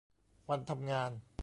[0.49, 1.11] วันทำงาน